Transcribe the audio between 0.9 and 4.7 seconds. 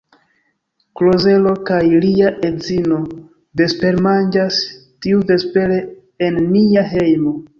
Klozelo kaj lia edzino vespermanĝas